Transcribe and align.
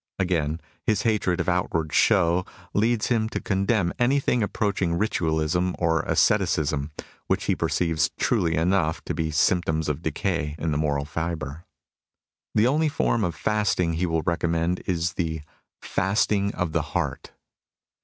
Again, 0.17 0.59
his 0.83 1.03
hatred 1.03 1.39
of 1.39 1.47
outward 1.47 1.93
show 1.93 2.43
leads 2.73 3.09
him 3.09 3.29
to 3.29 3.39
condemn 3.39 3.93
anything 3.99 4.41
approaching 4.41 4.95
ritualism 4.95 5.75
or 5.77 6.01
asceticism, 6.01 6.89
which 7.27 7.43
he 7.43 7.55
perceives 7.55 8.09
truly 8.17 8.55
enough 8.55 9.03
to 9.05 9.13
be 9.13 9.29
symptoms 9.29 9.87
of 9.87 10.01
decay 10.01 10.55
in 10.57 10.71
the 10.71 10.77
moral 10.79 11.05
fibre. 11.05 11.65
The 12.55 12.65
only 12.65 12.89
form 12.89 13.23
of 13.23 13.35
fasting 13.35 13.93
he 13.93 14.07
will 14.07 14.23
recommend 14.23 14.81
is 14.87 15.13
the" 15.13 15.41
fasting 15.83 16.51
of 16.55 16.71
the 16.71 16.81
heart.' 16.97 17.33